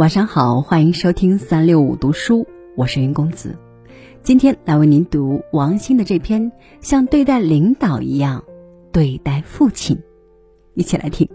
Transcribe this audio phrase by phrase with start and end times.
[0.00, 3.58] 晚上好，欢迎收听三六五读书，我是云公子。
[4.22, 6.50] 今天来为您读王鑫的这篇
[6.80, 8.42] 《像对待领导一样
[8.92, 9.96] 对待父亲》，
[10.72, 11.28] 一起来听。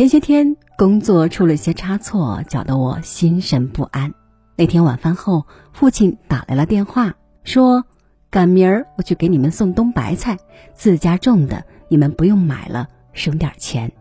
[0.00, 4.14] 前些天工作出了些差错，搅得我心神不安。
[4.56, 7.84] 那天晚饭后，父亲打来了电话，说
[8.30, 10.38] 赶明儿我去给你们送冬白菜，
[10.72, 13.92] 自家种的，你们不用买了，省点钱。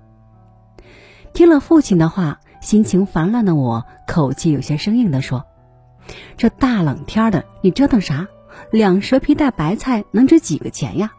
[1.33, 5.43] 听了父亲的话，心情烦乱的我，口气有些生硬的说
[6.37, 8.25] ：“这大冷天的，你折腾啥？
[8.71, 11.11] 两蛇皮袋白菜能值几个钱呀？”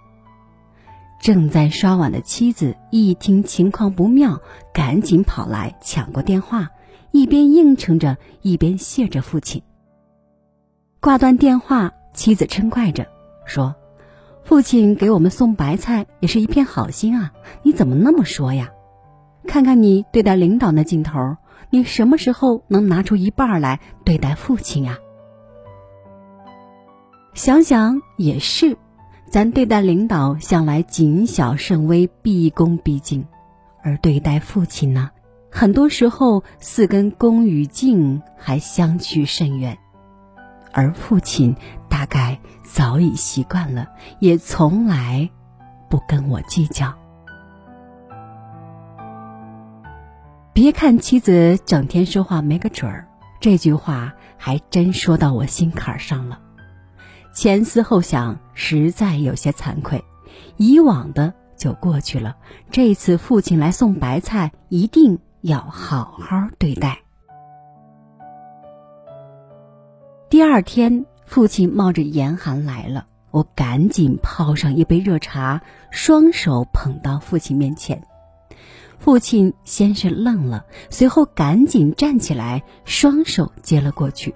[1.20, 4.40] 正在刷碗的妻子一听情况不妙，
[4.72, 6.70] 赶紧跑来抢过电话，
[7.12, 9.62] 一边应承着，一边谢着父亲。
[10.98, 13.06] 挂断电话，妻子嗔怪着
[13.44, 13.74] 说
[14.44, 17.32] ：“父亲给我们送白菜也是一片好心啊，
[17.62, 18.70] 你怎么那么说呀？
[19.46, 21.36] 看看你对待领导那劲头，
[21.68, 24.98] 你什么时候能拿出一半来对待父亲呀？”
[27.34, 28.78] 想想也是。
[29.30, 33.24] 咱对待领导向来谨小慎微、毕恭毕敬，
[33.80, 35.10] 而对待父亲呢，
[35.52, 39.78] 很多时候四根恭与敬还相去甚远。
[40.72, 41.54] 而父亲
[41.88, 43.86] 大概早已习惯了，
[44.18, 45.30] 也从来
[45.88, 46.92] 不跟我计较。
[50.52, 53.06] 别看妻子整天说话没个准儿，
[53.38, 56.40] 这句话还真说到我心坎上了。
[57.42, 60.05] 前思后想，实在有些惭愧。
[60.59, 62.37] 以往的就过去了，
[62.70, 66.98] 这次父亲来送白菜，一定要好好对待。
[70.28, 78.03] 第二天，父亲冒着严寒来了，我赶紧泡上一杯热茶，双手捧到父亲面前。
[78.98, 84.34] 父亲先是愣了，随后赶紧站起来，双手接了过去。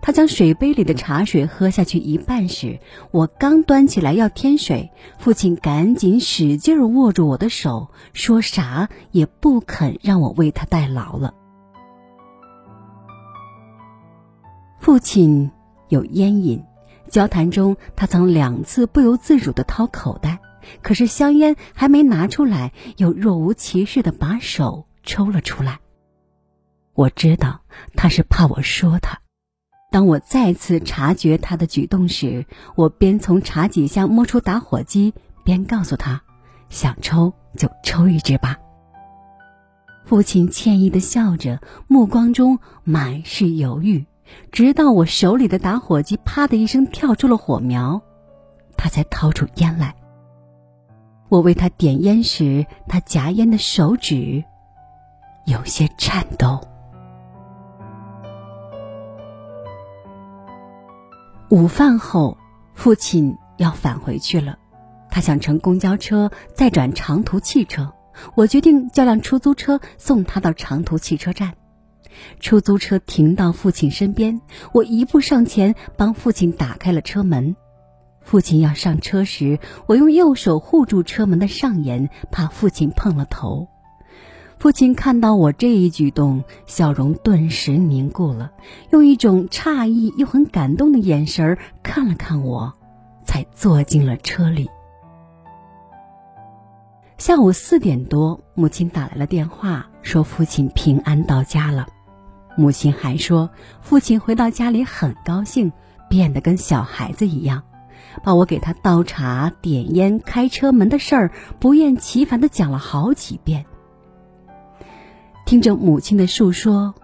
[0.00, 11.34] 他将水杯里的茶水喝下去一半时，我刚端起来要添水，父亲赶紧使劲握住我的手，说啥也不肯让我为他代劳了。
[14.78, 15.50] 父亲
[15.88, 16.64] 有烟瘾，
[17.10, 20.38] 交谈中他曾两次不由自主的掏口袋，
[20.80, 25.80] 可是香烟还没拿出来，又若无其事的把手抽了出来。
[26.94, 27.60] 我知道
[27.94, 29.20] 他是怕我说他。
[29.90, 32.44] 当我再次察觉他的举动时，
[32.76, 36.22] 我边从茶几下摸出打火机，边告诉他
[36.68, 38.58] ：“想抽就抽一支吧。”
[40.04, 44.04] 父亲歉意的笑着，目光中满是犹豫，
[44.52, 48.02] 直到我手里的打火机“啪”的一声跳出了火苗，
[48.76, 49.94] 他才掏出烟来。
[51.30, 54.44] 我为他点烟时，他夹烟的手指
[55.46, 56.60] 有些颤抖。
[61.50, 62.36] 午饭后，
[62.74, 64.58] 父亲要返回去了，
[65.10, 67.94] 他想乘公交车再转长途汽车。
[68.34, 71.54] 我决定叫辆出租车送他到长途汽车站。
[72.38, 74.42] 出租车停到父亲身边，
[74.74, 77.56] 我一步上前帮父亲打开了车门。
[78.20, 83.68] 父亲要上车时，我用右手护住车门的上沿，怕父亲碰了头。
[84.58, 88.50] 父亲看到我这一举动，笑容顿时凝固了，
[88.90, 92.74] 用一种诧异又很感动的眼神看了看我，
[93.24, 94.68] 才坐进了车里。
[97.18, 101.86] 下午四点多，母亲打来了电话，说父亲平安到家了。
[102.56, 103.50] 母亲还说，
[103.80, 105.72] 父亲回到家里很高兴，
[106.10, 107.62] 变得跟小孩子一样，
[108.24, 111.30] 把我给他倒茶、点烟、开车门的事儿
[111.60, 113.64] 不厌其烦的讲了好几遍。
[115.48, 116.94] 听着母亲的述说，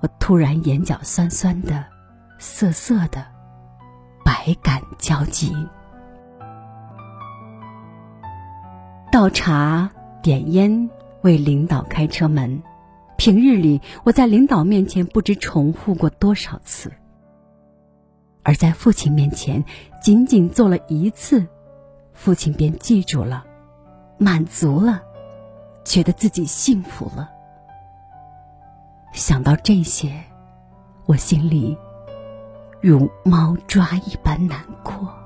[0.00, 1.84] 我突然眼角酸酸的、
[2.36, 3.24] 涩涩的，
[4.24, 5.54] 百感交集。
[9.12, 9.88] 倒茶、
[10.20, 10.90] 点烟、
[11.20, 12.60] 为领导开车门，
[13.16, 16.90] 平日里我在领导面前不知重复过多少次，
[18.42, 19.64] 而在父亲面前，
[20.02, 21.46] 仅仅做了一次，
[22.12, 23.44] 父亲便记住了，
[24.18, 25.00] 满足了，
[25.84, 27.30] 觉得自己幸福了。
[29.12, 30.12] 想到这些，
[31.06, 31.76] 我心里
[32.80, 35.21] 如猫抓一般难过。